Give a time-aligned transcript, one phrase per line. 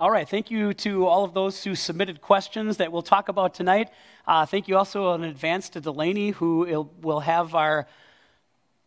[0.00, 0.28] All right.
[0.28, 3.90] Thank you to all of those who submitted questions that we'll talk about tonight.
[4.28, 7.88] Uh, thank you also in advance to Delaney, who will have our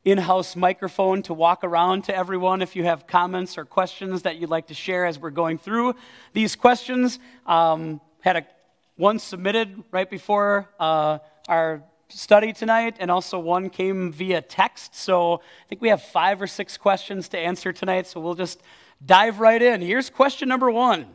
[0.05, 4.37] in house microphone to walk around to everyone if you have comments or questions that
[4.37, 5.95] you'd like to share as we're going through
[6.31, 7.19] these questions.
[7.45, 8.47] Um, had a,
[8.95, 11.17] one submitted right before uh,
[11.49, 14.95] our study tonight, and also one came via text.
[14.95, 18.61] So I think we have five or six questions to answer tonight, so we'll just
[19.05, 19.81] dive right in.
[19.81, 21.07] Here's question number one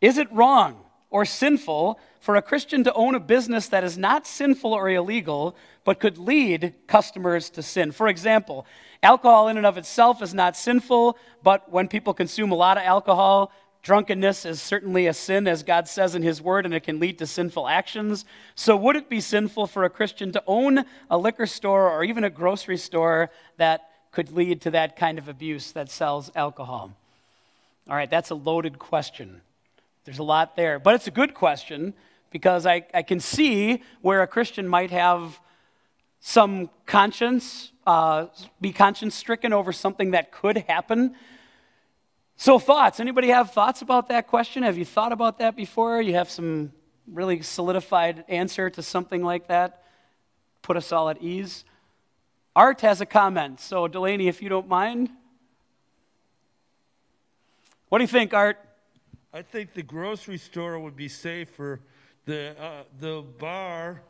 [0.00, 4.26] Is it wrong or sinful for a Christian to own a business that is not
[4.26, 7.92] sinful or illegal, but could lead customers to sin.
[7.92, 8.66] For example,
[9.02, 12.82] alcohol in and of itself is not sinful, but when people consume a lot of
[12.82, 13.52] alcohol,
[13.82, 17.18] drunkenness is certainly a sin, as God says in His Word, and it can lead
[17.18, 18.24] to sinful actions.
[18.54, 22.24] So, would it be sinful for a Christian to own a liquor store or even
[22.24, 26.92] a grocery store that could lead to that kind of abuse that sells alcohol?
[27.88, 29.40] All right, that's a loaded question.
[30.04, 31.94] There's a lot there, but it's a good question
[32.30, 35.38] because I, I can see where a Christian might have
[36.20, 38.26] some conscience, uh,
[38.60, 41.14] be conscience stricken over something that could happen.
[42.36, 43.00] So, thoughts?
[43.00, 44.62] Anybody have thoughts about that question?
[44.62, 46.00] Have you thought about that before?
[46.00, 46.72] You have some
[47.06, 49.82] really solidified answer to something like that?
[50.62, 51.64] Put us all at ease.
[52.58, 53.60] Art has a comment.
[53.60, 55.10] So, Delaney, if you don't mind.
[57.88, 58.58] What do you think, Art?
[59.32, 61.78] I think the grocery store would be safer.
[62.24, 64.02] The, uh, the bar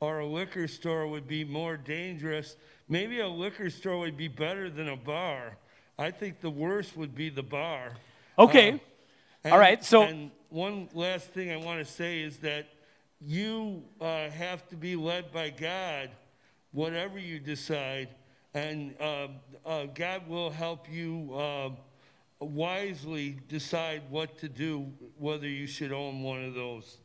[0.00, 2.56] or a liquor store would be more dangerous.
[2.88, 5.56] Maybe a liquor store would be better than a bar.
[5.96, 7.92] I think the worst would be the bar.
[8.36, 8.72] Okay.
[8.72, 8.78] Uh,
[9.44, 9.84] and, All right.
[9.84, 12.66] So, and one last thing I want to say is that
[13.20, 16.10] you uh, have to be led by God,
[16.76, 18.08] whatever you decide,
[18.52, 19.28] and uh,
[19.64, 21.70] uh God will help you uh,
[22.38, 26.98] wisely decide what to do, whether you should own one of those.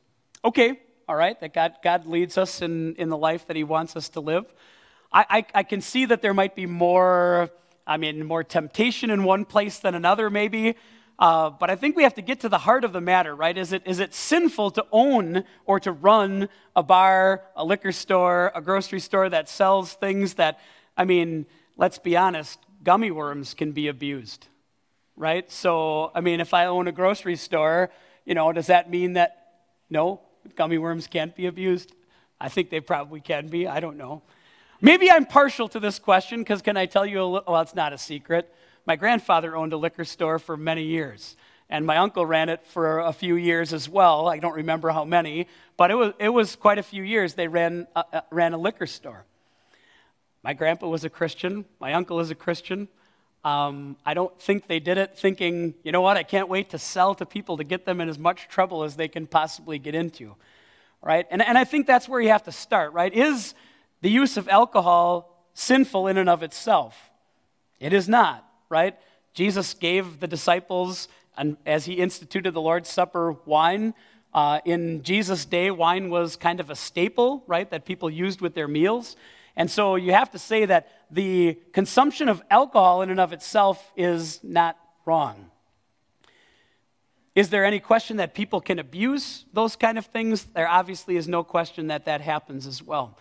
[0.44, 0.78] Okay,
[1.08, 4.10] all right, that God, God leads us in, in the life that He wants us
[4.10, 4.46] to live.
[5.14, 7.50] I, I, I can see that there might be more,
[7.88, 10.76] I mean, more temptation in one place than another, maybe.
[11.22, 13.58] Uh, but I think we have to get to the heart of the matter, right?
[13.58, 18.52] Is it, is it sinful to own or to run a bar, a liquor store,
[18.54, 20.60] a grocery store that sells things that,
[20.98, 21.46] I mean,
[21.78, 24.48] let's be honest, gummy worms can be abused
[25.22, 25.52] right?
[25.52, 27.92] So, I mean, if I own a grocery store,
[28.26, 29.52] you know, does that mean that
[29.90, 30.22] no,
[30.56, 31.94] gummy worms can't be abused?
[32.40, 33.68] I think they probably can be.
[33.68, 34.24] I don't know.
[34.82, 37.54] Maybe I'm partial to this question because can I tell you a little?
[37.54, 38.52] Well, it's not a secret.
[38.86, 41.36] My grandfather owned a liquor store for many years,
[41.70, 44.28] and my uncle ran it for a few years as well.
[44.28, 45.48] I don't remember how many,
[45.78, 48.58] but it was, it was quite a few years they ran, uh, uh ran a
[48.58, 49.26] liquor store.
[50.44, 52.88] My grandpa was a Christian, my uncle is a Christian.
[53.44, 56.80] Um, I don't think they did it thinking, you know what, I can't wait to
[56.80, 59.96] sell to people to get them in as much trouble as they can possibly get
[59.96, 60.36] into.
[61.02, 61.26] Right?
[61.32, 63.12] And, and I think that's where you have to start, right?
[63.12, 63.56] Is
[64.02, 66.96] the use of alcohol sinful in and of itself?
[67.80, 68.98] It is not, right?
[69.34, 73.94] Jesus gave the disciples, and as he instituted the Lord's Supper, wine.
[74.34, 78.56] Uh, in Jesus' day, wine was kind of a staple, right, that people used with
[78.56, 79.16] their meals.
[79.56, 83.92] And so you have to say that the consumption of alcohol in and of itself
[83.98, 85.52] is not wrong.
[87.36, 90.46] Is there any question that people can abuse those kind of things?
[90.46, 93.18] There obviously is no question that that happens as well.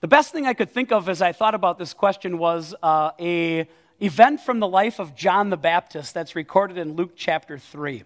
[0.00, 3.12] The best thing I could think of as I thought about this question was uh,
[3.20, 3.68] a
[4.00, 8.04] event from the life of John the Baptist that's recorded in Luke chapter 3.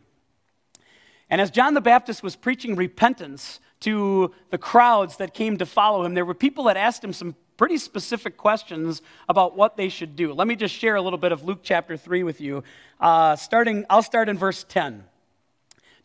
[1.29, 6.05] And as John the Baptist was preaching repentance to the crowds that came to follow
[6.05, 10.17] him, there were people that asked him some pretty specific questions about what they should
[10.17, 10.33] do.
[10.33, 12.65] Let me just share a little bit of Luke chapter 3 with you.
[12.99, 15.05] Uh, starting, I'll start in verse 10.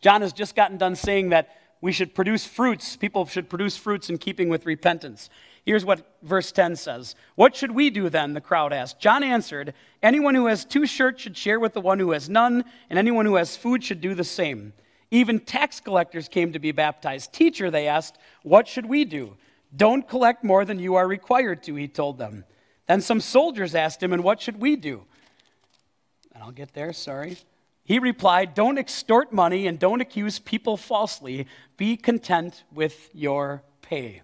[0.00, 4.10] John has just gotten done saying that we should produce fruits, people should produce fruits
[4.10, 5.30] in keeping with repentance.
[5.66, 8.32] Here's what verse 10 says What should we do then?
[8.32, 9.00] The crowd asked.
[9.00, 12.64] John answered, Anyone who has two shirts should share with the one who has none,
[12.88, 14.72] and anyone who has food should do the same.
[15.10, 17.32] Even tax collectors came to be baptized.
[17.32, 19.36] Teacher, they asked, What should we do?
[19.74, 22.44] Don't collect more than you are required to, he told them.
[22.86, 25.02] Then some soldiers asked him, And what should we do?
[26.32, 27.38] And I'll get there, sorry.
[27.82, 31.48] He replied, Don't extort money and don't accuse people falsely.
[31.76, 34.22] Be content with your pay.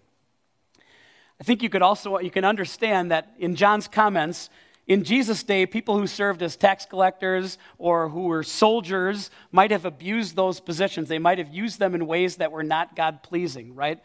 [1.42, 4.48] I think you could also you can understand that in John's comments,
[4.86, 9.84] in Jesus' day, people who served as tax collectors or who were soldiers might have
[9.84, 11.08] abused those positions.
[11.08, 13.98] They might have used them in ways that were not God pleasing, right?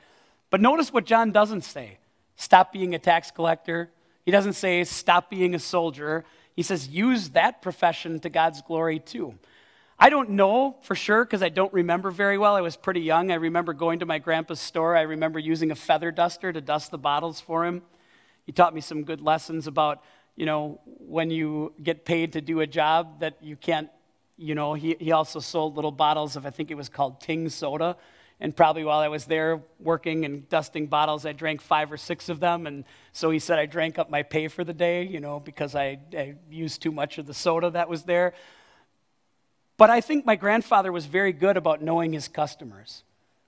[0.49, 1.99] But notice what John doesn't say
[2.37, 3.91] stop being a tax collector.
[4.25, 6.25] He doesn't say stop being a soldier.
[6.55, 9.35] He says use that profession to God's glory too.
[9.99, 12.55] I don't know for sure because I don't remember very well.
[12.55, 13.31] I was pretty young.
[13.31, 14.95] I remember going to my grandpa's store.
[14.95, 17.81] I remember using a feather duster to dust the bottles for him.
[18.45, 20.03] He taught me some good lessons about,
[20.35, 23.89] you know, when you get paid to do a job that you can't,
[24.37, 27.49] you know, he, he also sold little bottles of, I think it was called Ting
[27.49, 27.97] soda.
[28.39, 32.29] And probably while I was there working and dusting bottles, I drank five or six
[32.29, 32.67] of them.
[32.67, 35.73] And so he said I drank up my pay for the day, you know, because
[35.73, 38.35] I, I used too much of the soda that was there.
[39.77, 43.03] But I think my grandfather was very good about knowing his customers.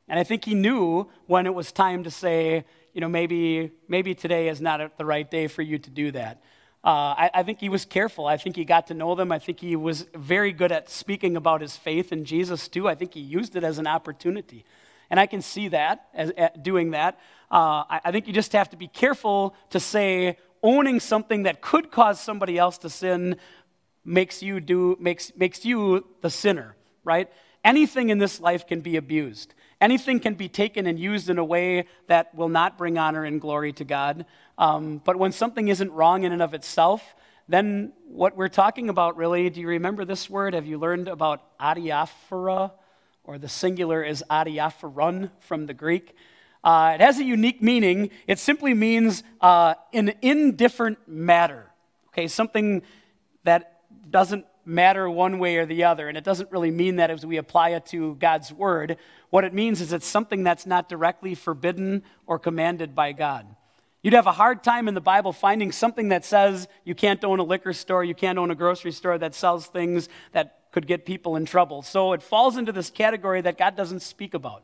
[0.07, 4.15] And I think he knew when it was time to say, you know, maybe, maybe
[4.15, 6.41] today is not the right day for you to do that.
[6.83, 8.25] Uh, I, I, think he was careful.
[8.25, 9.33] I think he got to know them.
[9.33, 12.87] I think he was very good at speaking about his faith in Jesus, too.
[12.87, 14.63] I think he used it as an opportunity.
[15.09, 17.19] And I can see that, as, doing that.
[17.51, 21.61] Uh, I, I think you just have to be careful to say, owning something that
[21.61, 23.35] could cause somebody else to sin
[24.03, 27.29] makes you do makes makes you the sinner, right?
[27.63, 29.53] Anything in this life can be abused.
[29.81, 33.39] Anything can be taken and used in a way that will not bring honor and
[33.39, 34.25] glory to God.
[34.57, 37.15] Um, but when something isn't wrong in and of itself,
[37.47, 40.53] then what we're talking about really, do you remember this word?
[40.53, 42.71] Have you learned about adiaphora?
[43.23, 46.15] Or the singular is adiaphoron from the Greek.
[46.63, 48.09] Uh, it has a unique meaning.
[48.27, 51.71] It simply means uh, an indifferent matter.
[52.09, 52.81] Okay, something
[53.43, 53.78] that
[54.11, 56.07] doesn't matter one way or the other.
[56.07, 58.97] And it doesn't really mean that as we apply it to God's word.
[59.29, 63.47] What it means is it's something that's not directly forbidden or commanded by God.
[64.01, 67.39] You'd have a hard time in the Bible finding something that says you can't own
[67.39, 71.05] a liquor store, you can't own a grocery store that sells things that could get
[71.05, 71.81] people in trouble.
[71.81, 74.63] So it falls into this category that God doesn't speak about.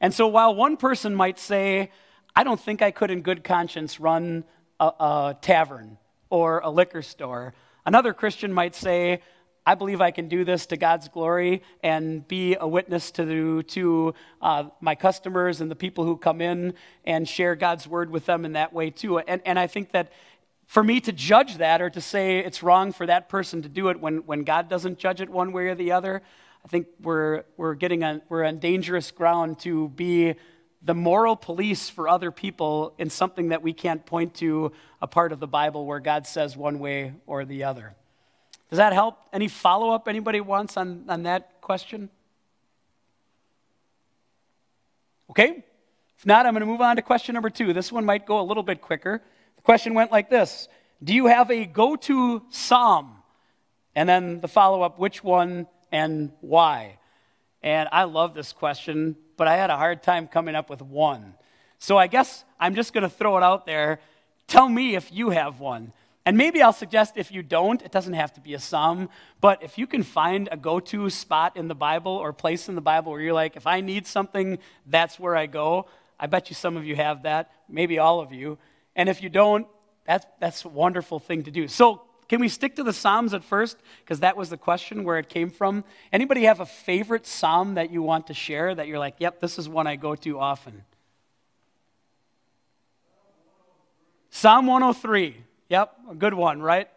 [0.00, 1.90] And so while one person might say,
[2.36, 4.44] I don't think I could in good conscience run
[4.78, 5.98] a, a tavern
[6.30, 7.54] or a liquor store,
[7.88, 9.22] Another Christian might say,
[9.64, 14.14] I believe I can do this to God's glory and be a witness to, to
[14.42, 16.74] uh, my customers and the people who come in
[17.06, 19.20] and share God's word with them in that way too.
[19.20, 20.12] And, and I think that
[20.66, 23.88] for me to judge that or to say it's wrong for that person to do
[23.88, 26.20] it when, when God doesn't judge it one way or the other,
[26.62, 30.34] I think we're, we're, getting on, we're on dangerous ground to be
[30.82, 34.72] the moral police for other people in something that we can't point to
[35.02, 37.94] a part of the Bible where God says one way or the other.
[38.70, 39.18] Does that help?
[39.32, 42.10] Any follow up anybody wants on, on that question?
[45.30, 45.64] Okay?
[46.18, 47.72] If not, I'm going to move on to question number two.
[47.72, 49.22] This one might go a little bit quicker.
[49.56, 50.68] The question went like this
[51.02, 53.14] Do you have a go to psalm?
[53.94, 56.98] And then the follow up, which one and why?
[57.62, 61.34] And I love this question but I had a hard time coming up with one.
[61.78, 64.00] So I guess I'm just going to throw it out there.
[64.48, 65.92] Tell me if you have one.
[66.26, 69.08] And maybe I'll suggest if you don't, it doesn't have to be a psalm,
[69.40, 72.74] but if you can find a go to spot in the Bible or place in
[72.74, 75.86] the Bible where you're like, if I need something, that's where I go.
[76.20, 78.58] I bet you some of you have that, maybe all of you.
[78.94, 79.66] And if you don't,
[80.04, 81.66] that's, that's a wonderful thing to do.
[81.66, 83.78] So can we stick to the Psalms at first?
[84.04, 85.82] Because that was the question where it came from.
[86.12, 89.58] Anybody have a favorite Psalm that you want to share that you're like, yep, this
[89.58, 90.84] is one I go to often?
[94.30, 95.36] Psalm 103.
[95.70, 96.88] Yep, a good one, right?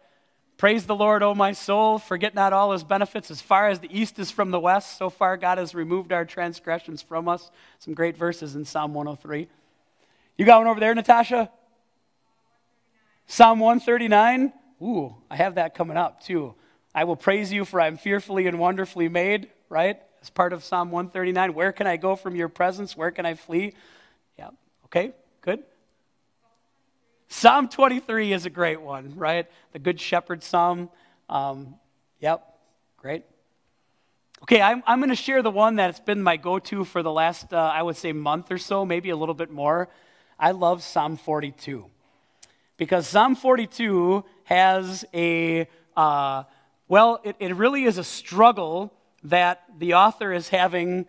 [0.58, 1.98] Praise the Lord, O my soul.
[1.98, 3.30] Forget not all his benefits.
[3.30, 6.24] As far as the east is from the west, so far God has removed our
[6.24, 7.50] transgressions from us.
[7.78, 9.48] Some great verses in Psalm 103.
[10.36, 11.50] You got one over there, Natasha?
[13.26, 14.52] Psalm 139.
[14.82, 16.54] Ooh, I have that coming up too.
[16.94, 20.00] I will praise you for I'm fearfully and wonderfully made, right?
[20.20, 21.54] As part of Psalm 139.
[21.54, 22.96] Where can I go from your presence?
[22.96, 23.74] Where can I flee?
[24.36, 24.50] Yeah,
[24.86, 25.62] okay, good.
[27.28, 29.46] Psalm 23 is a great one, right?
[29.72, 30.90] The Good Shepherd Psalm.
[31.28, 31.76] Um,
[32.20, 32.44] yep,
[32.98, 33.24] great.
[34.42, 37.12] Okay, I'm, I'm going to share the one that's been my go to for the
[37.12, 39.88] last, uh, I would say, month or so, maybe a little bit more.
[40.38, 41.86] I love Psalm 42
[42.76, 46.44] because Psalm 42 has a, uh,
[46.88, 48.92] well, it, it really is a struggle
[49.24, 51.06] that the author is having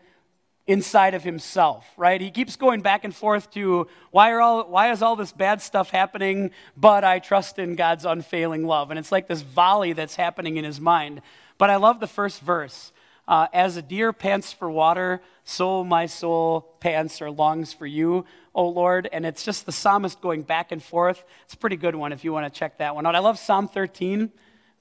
[0.65, 2.21] inside of himself, right?
[2.21, 5.61] He keeps going back and forth to why, are all, why is all this bad
[5.61, 8.89] stuff happening, but I trust in God's unfailing love.
[8.89, 11.21] And it's like this volley that's happening in his mind.
[11.57, 12.92] But I love the first verse.
[13.27, 18.25] Uh, As a deer pants for water, so my soul pants or longs for you,
[18.53, 19.07] O Lord.
[19.11, 21.23] And it's just the psalmist going back and forth.
[21.45, 23.15] It's a pretty good one if you want to check that one out.
[23.15, 24.31] I love Psalm 13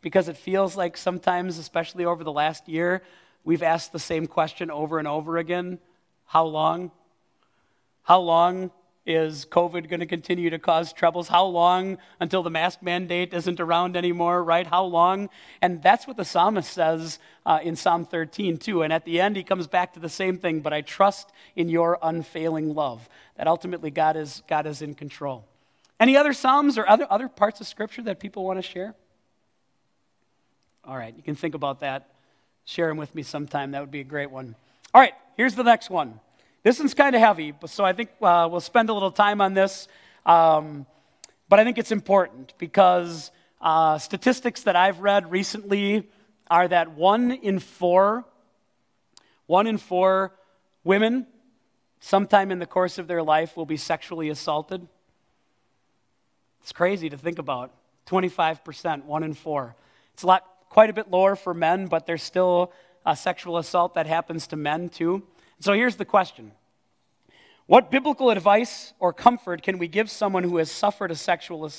[0.00, 3.02] because it feels like sometimes, especially over the last year,
[3.44, 5.78] we've asked the same question over and over again
[6.26, 6.90] How long?
[8.02, 8.72] How long
[9.04, 11.26] Is COVID going to continue to cause troubles?
[11.26, 14.64] How long until the mask mandate isn't around anymore, right?
[14.64, 15.28] How long?
[15.60, 18.82] And that's what the psalmist says uh, in Psalm 13, too.
[18.82, 21.68] And at the end, he comes back to the same thing, but I trust in
[21.68, 23.08] your unfailing love.
[23.36, 25.44] That ultimately God is, God is in control.
[25.98, 28.94] Any other Psalms or other, other parts of Scripture that people want to share?
[30.84, 32.08] All right, you can think about that.
[32.64, 33.72] Share them with me sometime.
[33.72, 34.54] That would be a great one.
[34.94, 36.20] All right, here's the next one.
[36.62, 39.52] This one's kind of heavy, so I think uh, we'll spend a little time on
[39.52, 39.88] this.
[40.24, 40.86] Um,
[41.48, 46.08] but I think it's important because uh, statistics that I've read recently
[46.48, 48.24] are that one in four,
[49.46, 50.34] one in four
[50.84, 51.26] women,
[51.98, 54.86] sometime in the course of their life, will be sexually assaulted.
[56.60, 57.72] It's crazy to think about.
[58.06, 59.74] 25%, one in four.
[60.14, 62.72] It's a lot, quite a bit lower for men, but there's still
[63.04, 65.24] a sexual assault that happens to men too.
[65.62, 66.50] So here's the question
[67.66, 71.70] What biblical advice or comfort can we give someone who has suffered a sexual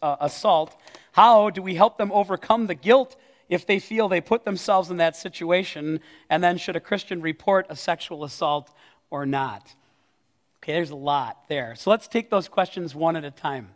[0.00, 0.74] uh, assault?
[1.12, 3.14] How do we help them overcome the guilt
[3.50, 6.00] if they feel they put themselves in that situation?
[6.30, 8.74] And then, should a Christian report a sexual assault
[9.10, 9.74] or not?
[10.62, 11.74] Okay, there's a lot there.
[11.76, 13.68] So let's take those questions one at a time.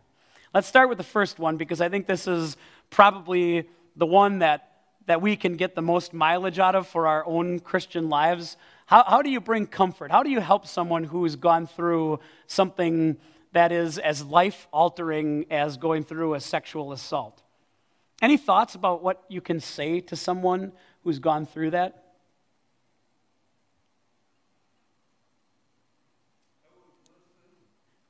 [0.55, 2.57] Let's start with the first one because I think this is
[2.89, 4.71] probably the one that,
[5.05, 8.57] that we can get the most mileage out of for our own Christian lives.
[8.91, 10.11] How, how do you bring comfort?
[10.11, 12.19] How do you help someone who's gone through
[12.49, 13.19] something
[13.53, 17.41] that is as life altering as going through a sexual assault?
[18.21, 20.73] Any thoughts about what you can say to someone
[21.05, 22.03] who's gone through that?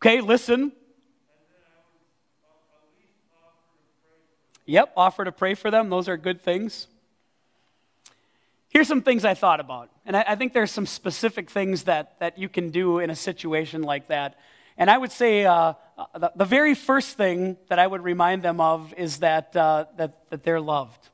[0.02, 0.72] Okay, listen.
[4.64, 5.90] Yep, offer to pray for them.
[5.90, 6.86] Those are good things.
[8.70, 9.90] Here's some things I thought about.
[10.06, 13.16] And I, I, think there's some specific things that, that you can do in a
[13.16, 14.38] situation like that.
[14.78, 15.74] And I would say uh,
[16.16, 20.30] the, the, very first thing that I would remind them of is that, uh, that,
[20.30, 21.08] that they're loved.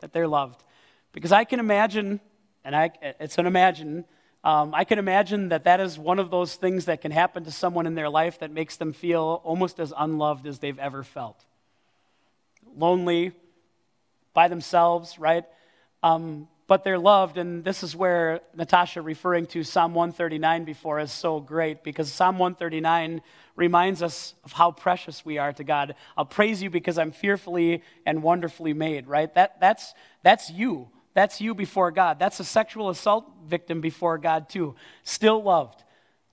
[0.00, 0.64] That they're loved.
[1.12, 2.20] Because I can imagine,
[2.64, 2.90] and I,
[3.20, 4.06] it's an imagine,
[4.42, 7.50] um, I can imagine that that is one of those things that can happen to
[7.50, 11.44] someone in their life that makes them feel almost as unloved as they've ever felt.
[12.74, 13.32] Lonely,
[14.32, 15.44] by themselves, right?
[16.02, 17.38] Um, but they're loved.
[17.38, 22.38] And this is where Natasha referring to Psalm 139 before is so great because Psalm
[22.38, 23.22] 139
[23.56, 25.96] reminds us of how precious we are to God.
[26.16, 29.34] I'll praise you because I'm fearfully and wonderfully made, right?
[29.34, 30.90] That, that's, that's you.
[31.14, 32.18] That's you before God.
[32.18, 34.76] That's a sexual assault victim before God, too.
[35.02, 35.82] Still loved.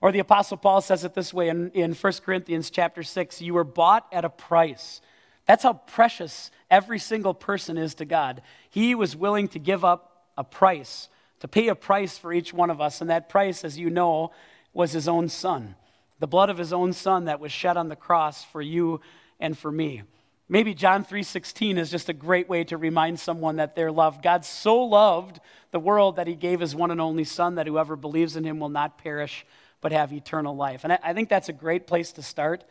[0.02, 3.54] Or the Apostle Paul says it this way in, in 1 Corinthians chapter 6 you
[3.54, 5.00] were bought at a price.
[5.46, 8.42] That's how precious every single person is to God.
[8.68, 11.08] He was willing to give up a price,
[11.40, 13.00] to pay a price for each one of us.
[13.00, 14.32] And that price, as you know,
[14.72, 15.74] was his own son,
[16.18, 19.00] the blood of his own son that was shed on the cross for you
[19.40, 20.02] and for me.
[20.48, 24.22] Maybe John 3:16 is just a great way to remind someone that they're loved.
[24.22, 25.40] God so loved
[25.72, 28.60] the world that he gave his one and only son that whoever believes in him
[28.60, 29.44] will not perish
[29.80, 30.84] but have eternal life.
[30.84, 32.64] And I, think that's a great place to start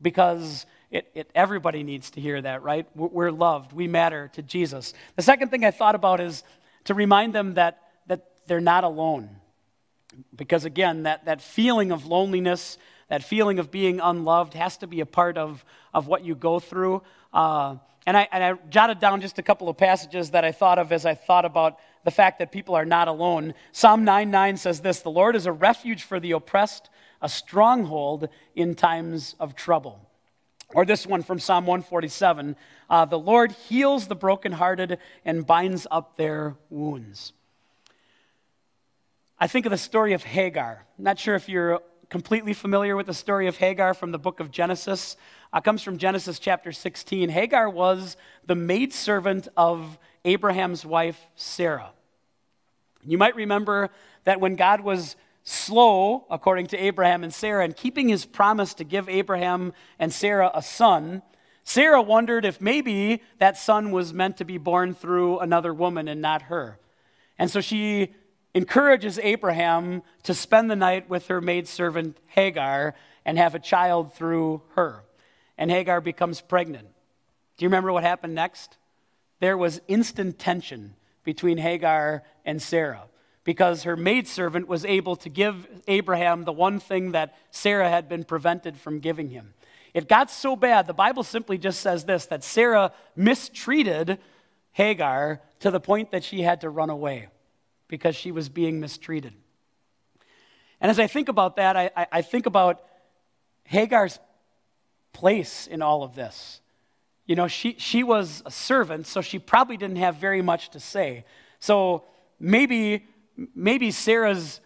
[0.00, 2.86] because it, it, everybody needs to hear that, right?
[2.94, 3.72] We're loved.
[3.72, 4.94] We matter to Jesus.
[5.16, 6.44] The second thing I thought about is
[6.84, 9.30] to remind them that, that they're not alone.
[10.34, 15.00] Because again, that, that feeling of loneliness, that feeling of being unloved has to be
[15.00, 17.02] a part of, of what you go through.
[17.32, 20.78] Uh, and, I, and I jotted down just a couple of passages that I thought
[20.78, 23.54] of as I thought about the fact that people are not alone.
[23.70, 28.28] Psalm 9 9 says this The Lord is a refuge for the oppressed, a stronghold
[28.56, 30.08] in times of trouble.
[30.74, 32.56] Or this one from Psalm 147
[32.88, 37.32] uh, The Lord heals the brokenhearted and binds up their wounds.
[39.38, 40.84] I think of the story of Hagar.
[40.98, 44.38] I'm not sure if you're completely familiar with the story of Hagar from the book
[44.38, 45.16] of Genesis.
[45.52, 47.28] Uh, it comes from Genesis chapter 16.
[47.28, 51.90] Hagar was the maidservant of Abraham's wife, Sarah.
[53.04, 53.90] You might remember
[54.24, 58.84] that when God was slow, according to Abraham and Sarah, in keeping his promise to
[58.84, 61.22] give Abraham and Sarah a son,
[61.64, 66.20] Sarah wondered if maybe that son was meant to be born through another woman and
[66.20, 66.78] not her.
[67.38, 68.14] And so she
[68.54, 72.94] encourages Abraham to spend the night with her maidservant Hagar
[73.24, 75.04] and have a child through her.
[75.56, 76.88] And Hagar becomes pregnant.
[77.56, 78.76] Do you remember what happened next?
[79.40, 80.94] There was instant tension
[81.24, 83.04] between Hagar and Sarah
[83.44, 88.24] because her maidservant was able to give Abraham the one thing that Sarah had been
[88.24, 89.54] prevented from giving him.
[89.94, 94.18] It got so bad, the Bible simply just says this that Sarah mistreated
[94.72, 97.28] Hagar to the point that she had to run away
[97.88, 99.34] because she was being mistreated.
[100.80, 102.82] And as I think about that, I, I think about
[103.64, 104.18] Hagar's
[105.12, 106.60] place in all of this.
[107.26, 110.80] You know, she, she was a servant, so she probably didn't have very much to
[110.80, 111.24] say.
[111.60, 112.04] So
[112.40, 113.06] maybe,
[113.54, 114.60] maybe Sarah's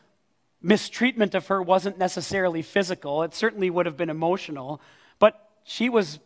[0.63, 3.23] mistreatment of her wasn't necessarily physical.
[3.23, 4.81] It certainly would have been emotional.
[5.19, 6.19] But she was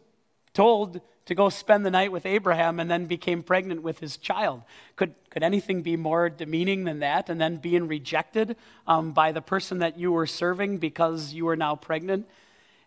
[0.54, 4.62] told to go spend the night with Abraham and then became pregnant with his child.
[4.96, 7.28] Could, could anything be more demeaning than that?
[7.28, 8.56] And then being rejected
[8.86, 12.26] um, by the person that you were serving because you were now pregnant?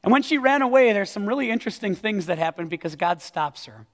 [0.04, 3.66] And when she ran away, there's some really interesting things that happen because God stops
[3.66, 3.86] her.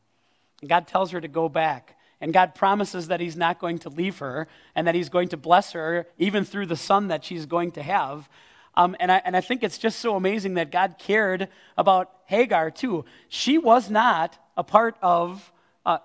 [0.66, 1.96] God tells her to go back.
[2.22, 5.38] And God promises that He's not going to leave her and that He's going to
[5.38, 8.30] bless her even through the son that she's going to have.
[8.76, 12.72] Um, and, I, and I think it's just so amazing that God cared about Hagar
[12.72, 13.06] too.
[13.28, 15.52] She was not a part of,
[15.86, 15.98] uh,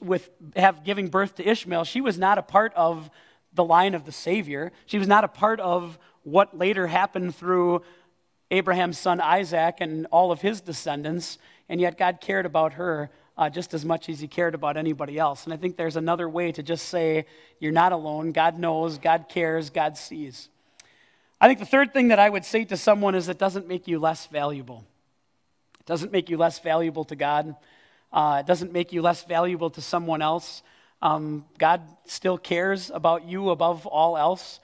[0.00, 3.10] with have giving birth to Ishmael, she was not a part of
[3.52, 4.72] the line of the Savior.
[4.86, 7.82] She was not a part of what later happened through
[8.50, 11.38] Abraham's son Isaac and all of his descendants.
[11.68, 13.10] And yet God cared about her
[13.40, 15.44] uh, just as much as he cared about anybody else.
[15.44, 17.24] And I think there's another way to just say,
[17.58, 18.32] you're not alone.
[18.32, 20.50] God knows, God cares, God sees.
[21.40, 23.88] I think the third thing that I would say to someone is it doesn't make
[23.88, 24.84] you less valuable.
[25.80, 27.56] It doesn't make you less valuable to God.
[28.12, 30.62] Uh, it doesn't make you less valuable to someone else.
[31.00, 34.60] Um, God still cares about you above all else.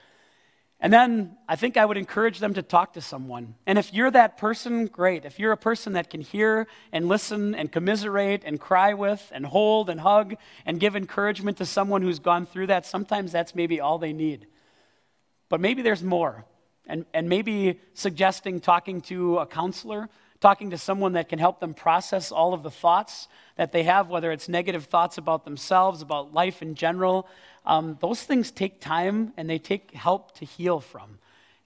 [0.79, 3.55] And then I think I would encourage them to talk to someone.
[3.67, 5.25] And if you're that person, great.
[5.25, 9.47] If you're a person that can hear and listen and commiserate and cry with and
[9.47, 13.81] hold and hug and give encouragement to someone who's gone through that, sometimes that's maybe
[13.81, 14.47] all they need.
[15.49, 16.45] But maybe there's more.
[16.87, 20.09] And, and maybe suggesting talking to a counselor,
[20.41, 24.09] talking to someone that can help them process all of the thoughts that they have,
[24.09, 27.27] whether it's negative thoughts about themselves, about life in general,
[27.67, 31.19] um, those things take time and they take help to heal from.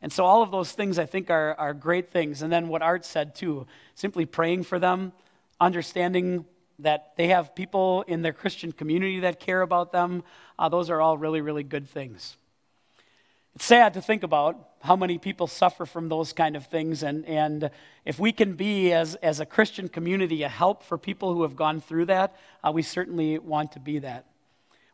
[0.03, 2.41] And so, all of those things I think are, are great things.
[2.41, 5.13] And then, what Art said too simply praying for them,
[5.61, 6.47] understanding
[6.79, 10.23] that they have people in their Christian community that care about them,
[10.59, 12.39] uh, those are all really, really good things.
[13.55, 17.03] It's sad to think about how many people suffer from those kind of things.
[17.03, 17.71] And, and
[18.07, 21.57] if we can be, as, as a Christian community, a help for people who have
[21.57, 24.30] gone through that, uh, we certainly want to be that.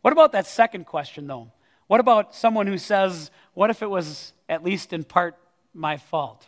[0.07, 1.51] What about that second question, though?
[1.88, 5.37] What about someone who says, What if it was at least in part
[5.75, 6.47] my fault?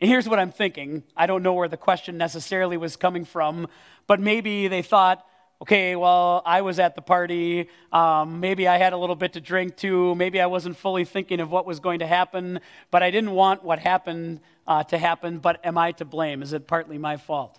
[0.00, 1.02] And here's what I'm thinking.
[1.16, 3.66] I don't know where the question necessarily was coming from,
[4.06, 5.26] but maybe they thought,
[5.60, 7.68] okay, well, I was at the party.
[7.92, 10.14] Um, maybe I had a little bit to drink too.
[10.14, 12.60] Maybe I wasn't fully thinking of what was going to happen,
[12.92, 15.38] but I didn't want what happened uh, to happen.
[15.38, 16.42] But am I to blame?
[16.42, 17.58] Is it partly my fault?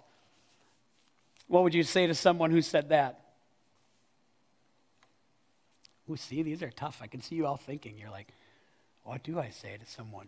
[1.50, 3.19] What would you say to someone who said that?
[6.10, 7.00] Ooh, see, these are tough.
[7.02, 7.95] I can see you all thinking.
[8.00, 8.28] You're like,
[9.04, 10.28] what do I say to someone?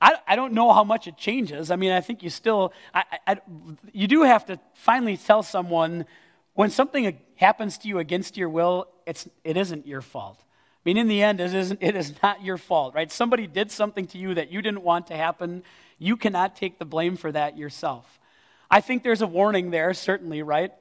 [0.00, 1.70] I, I don't know how much it changes.
[1.70, 3.36] I mean, I think you still, I, I,
[3.92, 6.06] you do have to finally tell someone
[6.54, 10.38] when something happens to you against your will, it's, it isn't your fault.
[10.40, 13.10] I mean, in the end, it, isn't, it is not your fault, right?
[13.10, 15.62] Somebody did something to you that you didn't want to happen.
[15.98, 18.18] You cannot take the blame for that yourself.
[18.70, 20.72] I think there's a warning there, certainly, right?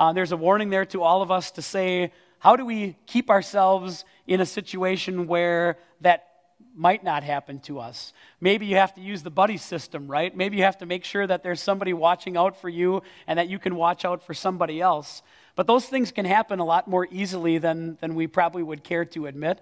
[0.00, 3.28] Uh, there's a warning there to all of us to say, how do we keep
[3.28, 6.26] ourselves in a situation where that
[6.74, 8.14] might not happen to us?
[8.40, 10.34] Maybe you have to use the buddy system, right?
[10.34, 13.50] Maybe you have to make sure that there's somebody watching out for you and that
[13.50, 15.20] you can watch out for somebody else.
[15.54, 19.04] But those things can happen a lot more easily than, than we probably would care
[19.04, 19.60] to admit.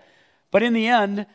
[0.53, 1.27] But in the end,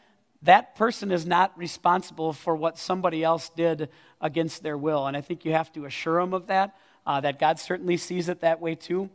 [0.44, 3.90] that person is not responsible for what somebody else did
[4.22, 5.08] against their will.
[5.08, 6.74] And I think you have to assure them of that
[7.06, 9.10] uh, that God certainly sees it that way too.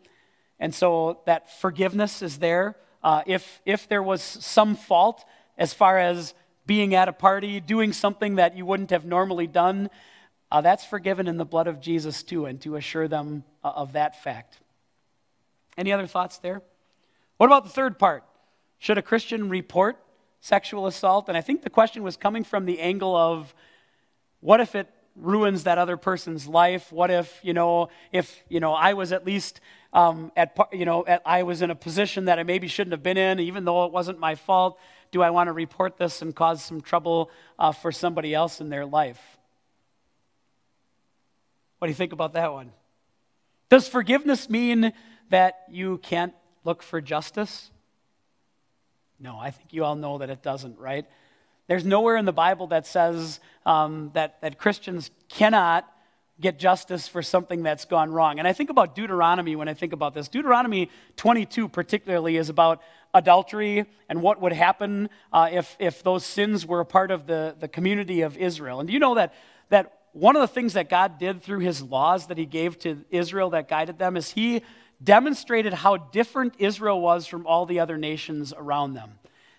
[0.60, 2.76] And so that forgiveness is there.
[3.02, 5.24] Uh, if, if there was some fault
[5.56, 6.34] as far as
[6.66, 9.88] being at a party, doing something that you wouldn't have normally done,
[10.50, 13.92] uh, that's forgiven in the blood of Jesus too, and to assure them uh, of
[13.92, 14.58] that fact.
[15.76, 16.62] Any other thoughts there?
[17.36, 18.24] What about the third part?
[18.78, 19.96] Should a Christian report
[20.40, 21.28] sexual assault?
[21.28, 23.54] And I think the question was coming from the angle of
[24.40, 24.88] what if it
[25.20, 26.92] ruins that other person's life?
[26.92, 29.60] What if, you know, if, you know, I was at least
[29.92, 33.02] um, at, you know, at, I was in a position that I maybe shouldn't have
[33.02, 34.78] been in, even though it wasn't my fault.
[35.10, 38.68] Do I want to report this and cause some trouble uh, for somebody else in
[38.68, 39.20] their life?
[41.78, 42.72] What do you think about that one?
[43.70, 44.92] Does forgiveness mean
[45.30, 47.70] that you can't look for justice?
[49.20, 51.06] No, I think you all know that it doesn't, right?
[51.68, 55.86] There's nowhere in the Bible that says um, that, that Christians cannot
[56.40, 58.38] get justice for something that's gone wrong.
[58.38, 60.28] And I think about Deuteronomy when I think about this.
[60.28, 62.80] Deuteronomy 22, particularly, is about
[63.12, 67.56] adultery and what would happen uh, if, if those sins were a part of the,
[67.58, 68.80] the community of Israel.
[68.80, 69.34] And do you know that,
[69.68, 73.04] that one of the things that God did through his laws that he gave to
[73.10, 74.62] Israel that guided them is he
[75.02, 79.17] demonstrated how different Israel was from all the other nations around them.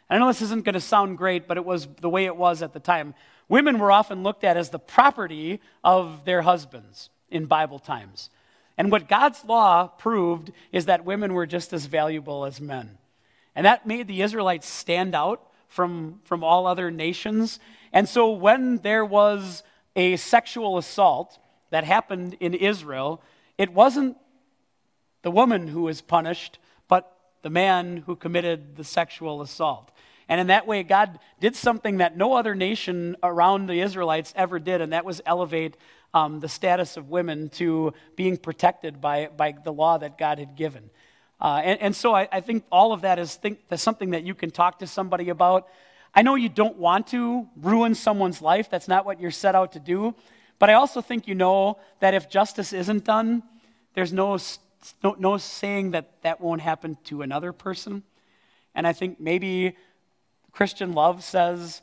[0.09, 2.61] I know this isn't going to sound great, but it was the way it was
[2.61, 3.13] at the time.
[3.47, 8.29] Women were often looked at as the property of their husbands in Bible times.
[8.77, 12.97] And what God's law proved is that women were just as valuable as men.
[13.55, 17.59] And that made the Israelites stand out from, from all other nations.
[17.91, 19.63] And so when there was
[19.95, 21.37] a sexual assault
[21.71, 23.21] that happened in Israel,
[23.57, 24.17] it wasn't
[25.21, 26.57] the woman who was punished,
[27.41, 29.91] the man who committed the sexual assault.
[30.27, 34.59] And in that way, God did something that no other nation around the Israelites ever
[34.59, 35.75] did, and that was elevate
[36.13, 40.55] um, the status of women to being protected by, by the law that God had
[40.55, 40.89] given.
[41.41, 44.35] Uh, and, and, so I, I, think all of that is think, something that you
[44.35, 45.69] can talk to somebody about.
[46.13, 49.71] I know you don't want to ruin someone's life, that's not what you're set out
[49.73, 50.15] to do.
[50.57, 53.41] But I also think you know that if justice isn't done,
[53.93, 54.37] there's no,
[55.03, 58.03] no, no saying that that won't happen to another person.
[58.75, 59.75] And I think maybe
[60.51, 61.81] Christian love says,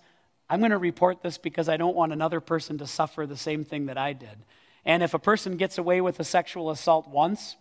[0.49, 3.65] I'm going to report this because I don't want another person to suffer the same
[3.65, 4.45] thing that I did.
[4.85, 7.57] And if a person gets away with a sexual assault once,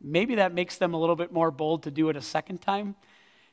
[0.00, 2.96] maybe that makes them a little bit more bold to do it a second time.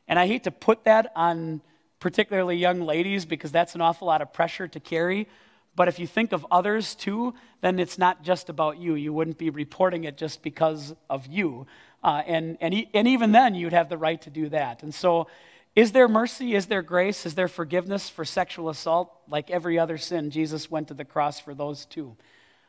[0.07, 1.61] And I hate to put that on
[1.99, 5.27] particularly young ladies because that's an awful lot of pressure to carry.
[5.75, 8.95] But if you think of others too, then it's not just about you.
[8.95, 11.65] You wouldn't be reporting it just because of you.
[12.03, 14.83] Uh, and, and, and even then, you'd have the right to do that.
[14.83, 15.27] And so
[15.75, 16.53] is there mercy?
[16.53, 17.25] Is there grace?
[17.25, 19.11] Is there forgiveness for sexual assault?
[19.27, 22.15] Like every other sin, Jesus went to the cross for those too.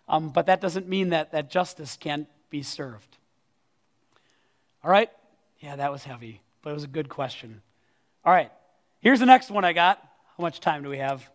[0.09, 3.19] Um, but that doesn't mean that, that justice can't be served.
[4.83, 5.11] All right?
[5.61, 7.63] Yeah, that was heavy, but it was a good question.
[8.25, 8.51] All right,
[9.01, 9.99] here's the next one I got.
[10.37, 11.29] How much time do we have?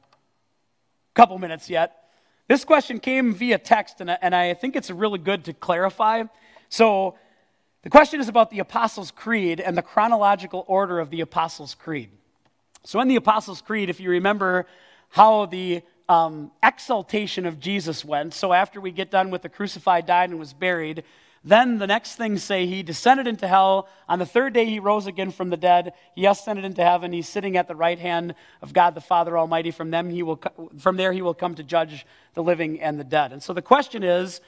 [1.20, 2.06] Couple minutes yet.
[2.48, 6.24] This question came via text, and I, and I think it's really good to clarify.
[6.70, 7.16] So,
[7.82, 12.10] the question is about the Apostles' Creed and the chronological order of the Apostles' Creed.
[12.86, 14.66] So, in the Apostles' Creed, if you remember
[15.10, 20.06] how the um, exaltation of Jesus went, so after we get done with the crucified,
[20.06, 21.04] died, and was buried,
[21.44, 23.88] then the next things say he descended into hell.
[24.10, 25.94] On the third day, he rose again from the dead.
[26.14, 27.14] He ascended into heaven.
[27.14, 29.72] He's sitting at the right hand of God the Father Almighty.
[29.72, 30.42] From, them he will,
[30.80, 33.32] from there, he will come to judge the living and the dead.
[33.32, 34.42] And so the question is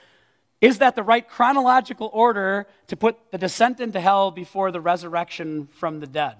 [0.59, 5.67] is that the right chronological order to put the descent into hell before the resurrection
[5.71, 6.35] from the dead?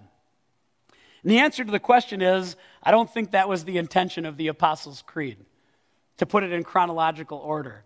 [1.24, 4.38] And the answer to the question is I don't think that was the intention of
[4.38, 5.38] the Apostles' Creed,
[6.18, 7.84] to put it in chronological order.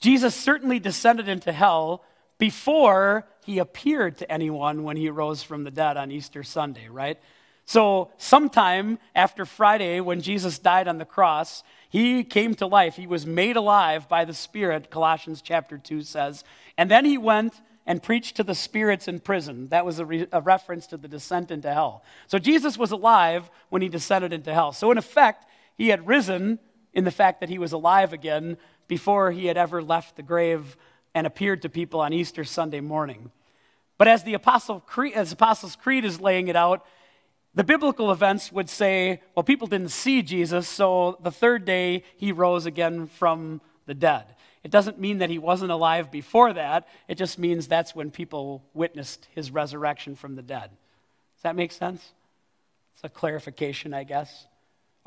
[0.00, 2.04] Jesus certainly descended into hell
[2.38, 7.18] before he appeared to anyone when he rose from the dead on Easter Sunday, right?
[7.64, 12.96] So, sometime after Friday, when Jesus died on the cross, he came to life.
[12.96, 16.44] He was made alive by the Spirit, Colossians chapter 2 says.
[16.78, 17.52] And then he went
[17.84, 19.68] and preached to the spirits in prison.
[19.68, 22.04] That was a, re- a, reference to the descent into hell.
[22.26, 24.72] So Jesus was alive when he descended into hell.
[24.72, 25.44] So, in effect,
[25.76, 26.58] he had risen
[26.94, 28.56] in the fact that he was alive again
[28.88, 30.76] before he had ever left the grave
[31.14, 33.30] and appeared to people on Easter Sunday morning.
[33.98, 36.84] But as the Apostle Creed, as Apostles' Creed is laying it out,
[37.54, 42.30] the biblical events would say, well, people didn't see Jesus, so the third day he
[42.30, 44.24] rose again from the dead.
[44.62, 48.62] It doesn't mean that he wasn't alive before that, it just means that's when people
[48.74, 50.70] witnessed his resurrection from the dead.
[51.36, 52.12] Does that make sense?
[52.94, 54.46] It's a clarification, I guess.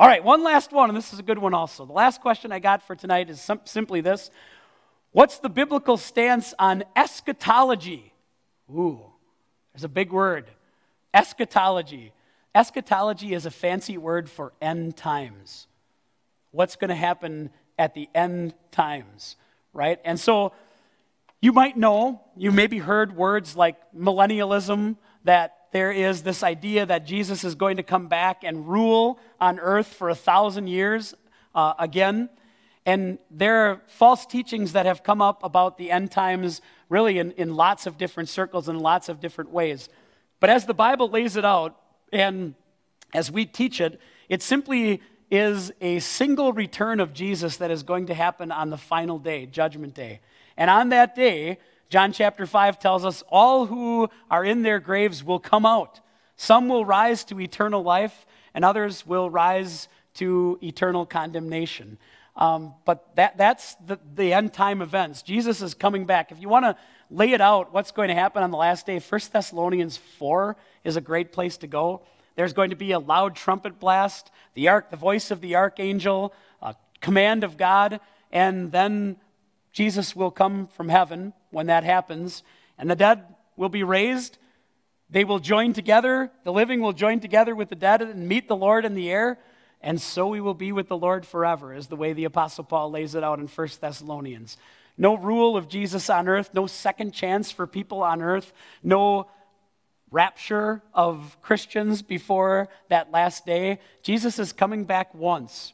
[0.02, 1.86] All right, one last one, and this is a good one also.
[1.86, 4.32] The last question I got for tonight is sim- simply this
[5.12, 8.12] What's the biblical stance on eschatology?
[8.68, 9.00] Ooh,
[9.72, 10.50] there's a big word
[11.14, 12.14] eschatology.
[12.56, 15.68] Eschatology is a fancy word for end times.
[16.50, 19.36] What's going to happen at the end times,
[19.72, 20.00] right?
[20.04, 20.52] And so
[21.42, 27.05] you might know, you maybe heard words like millennialism, that there is this idea that
[27.05, 31.13] Jesus is going to come back and rule on earth for a thousand years
[31.55, 32.29] uh, again.
[32.86, 37.31] And there are false teachings that have come up about the end times, really in,
[37.34, 39.88] in lots of different circles and lots of different ways.
[40.39, 41.79] But as the Bible lays it out,
[42.12, 42.55] and
[43.13, 48.07] as we teach it, it simply is a single return of Jesus that is going
[48.07, 50.19] to happen on the final day, Judgment Day.
[50.57, 51.60] And on that day,
[51.91, 55.99] John chapter 5 tells us all who are in their graves will come out.
[56.38, 61.97] Some will rise to eternal life, and others will rise to eternal condemnation.
[62.38, 65.21] Um, but that, that's the, the end time events.
[65.21, 66.32] Jesus is coming back.
[66.32, 66.77] If you want to
[67.10, 70.95] lay it out, what's going to happen on the last day, 1 Thessalonians 4 is
[70.95, 72.04] a great place to go.
[72.38, 76.34] There's going to be a loud trumpet blast, the, ark, the voice of the archangel,
[76.62, 77.99] a command of God,
[78.32, 79.17] and then
[79.73, 82.44] Jesus will come from heaven when that happens,
[82.78, 83.24] and the dead
[83.56, 84.38] will be raised.
[85.10, 88.56] They will join together, the living will join together with the dead and meet the
[88.56, 89.38] Lord in the air,
[89.82, 92.92] and so we will be with the Lord forever, is the way the Apostle Paul
[92.92, 94.58] lays it out in 1 Thessalonians.
[94.98, 99.28] No rule of Jesus on earth, no second chance for people on earth, no
[100.12, 103.80] rapture of Christians before that last day.
[104.04, 105.74] Jesus is coming back once,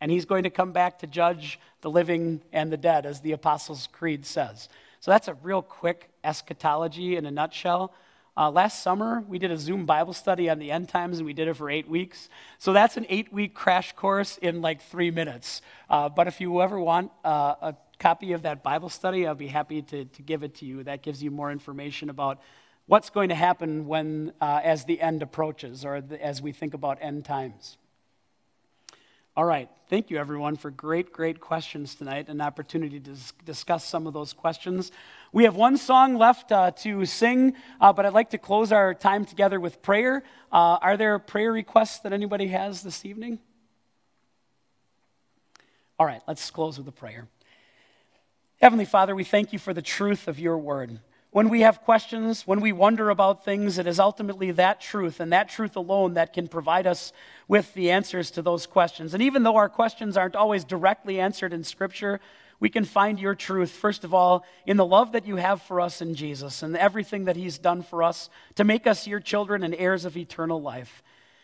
[0.00, 3.32] and he's going to come back to judge the living and the dead, as the
[3.32, 4.68] Apostles' Creed says.
[5.06, 7.94] So that's a real quick eschatology in a nutshell.
[8.36, 11.32] Uh, last summer, we did a Zoom Bible study on the end times, and we
[11.32, 12.28] did it for eight weeks.
[12.58, 15.62] So that's an eight week crash course in like three minutes.
[15.88, 19.46] Uh, but if you ever want uh, a copy of that Bible study, I'll be
[19.46, 20.82] happy to, to give it to you.
[20.82, 22.40] That gives you more information about
[22.86, 26.74] what's going to happen when, uh, as the end approaches or the, as we think
[26.74, 27.78] about end times.
[29.36, 29.68] All right.
[29.90, 34.14] Thank you, everyone, for great, great questions tonight, and an opportunity to discuss some of
[34.14, 34.90] those questions.
[35.30, 38.94] We have one song left uh, to sing, uh, but I'd like to close our
[38.94, 40.22] time together with prayer.
[40.50, 43.38] Uh, are there prayer requests that anybody has this evening?
[45.98, 47.28] All right, let's close with a prayer.
[48.62, 50.98] Heavenly Father, we thank you for the truth of your word.
[51.36, 55.30] When we have questions, when we wonder about things, it is ultimately that truth and
[55.34, 57.12] that truth alone that can provide us
[57.46, 59.12] with the answers to those questions.
[59.12, 62.20] And even though our questions aren't always directly answered in Scripture,
[62.58, 65.78] we can find your truth, first of all, in the love that you have for
[65.78, 69.62] us in Jesus and everything that he's done for us to make us your children
[69.62, 71.02] and heirs of eternal life.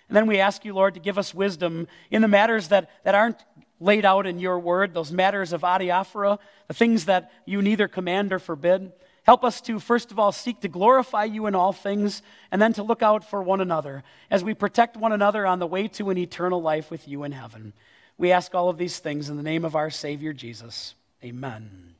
[0.08, 3.14] And then we ask you, Lord, to give us wisdom in the matters that, that
[3.14, 3.44] aren't
[3.78, 8.32] laid out in your word, those matters of adiaphora, the things that you neither command
[8.32, 8.90] or forbid.
[9.24, 12.72] Help us to, first of all, seek to glorify you in all things, and then
[12.72, 16.10] to look out for one another as we protect one another on the way to
[16.10, 17.72] an eternal life with you in heaven.
[18.18, 20.94] We ask all of these things in the name of our Savior Jesus.
[21.24, 21.94] Amen.